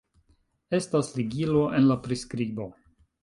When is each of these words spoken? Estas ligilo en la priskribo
Estas 0.77 1.11
ligilo 1.19 1.63
en 1.81 1.87
la 1.91 1.97
priskribo 2.07 2.69